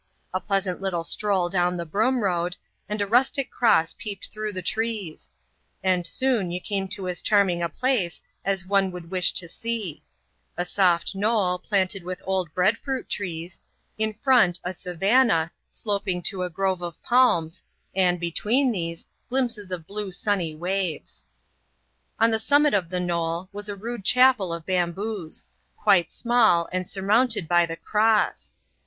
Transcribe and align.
A 0.33 0.39
pleasant 0.39 0.81
little 0.81 1.03
stroll 1.03 1.47
down 1.47 1.77
the 1.77 1.85
Broom 1.85 2.21
Road, 2.23 2.55
and 2.89 2.99
a 2.99 3.05
rustic 3.05 3.51
cross 3.51 3.93
peeped 3.95 4.31
through 4.31 4.51
the 4.51 4.63
trees; 4.63 5.29
and 5.83 6.07
soon 6.07 6.49
you 6.49 6.59
came 6.59 6.87
to 6.87 7.07
as 7.07 7.21
charming 7.21 7.61
a 7.61 7.69
place 7.69 8.23
as 8.43 8.65
one 8.65 8.89
would 8.89 9.11
wish 9.11 9.31
to 9.33 9.47
see: 9.47 10.01
a 10.57 10.65
soft 10.65 11.13
knoll, 11.13 11.63
{Wanted 11.71 12.03
with 12.03 12.23
old 12.25 12.51
bread 12.55 12.79
fruit 12.79 13.09
trees; 13.09 13.59
in 13.95 14.13
front, 14.15 14.59
a 14.63 14.73
savannah, 14.73 15.51
sloping 15.69 16.23
t» 16.23 16.35
a 16.35 16.49
grove 16.49 16.81
of 16.81 16.99
palms, 17.03 17.61
and, 17.93 18.19
between 18.19 18.71
these, 18.71 19.05
glimpses 19.29 19.69
of 19.71 19.85
blue 19.85 20.11
sunny 20.11 20.55
waves. 20.55 21.25
On 22.19 22.31
the 22.31 22.39
summit 22.39 22.73
of 22.73 22.89
the 22.89 22.99
knoU 22.99 23.49
was 23.53 23.69
a 23.69 23.75
rude 23.75 24.03
chapel 24.03 24.51
of 24.51 24.65
bamboos; 24.65 25.45
quite 25.77 26.11
small, 26.11 26.67
and 26.73 26.87
surmounted 26.87 27.47
by 27.47 27.67
the 27.67 27.75
cross. 27.77 28.55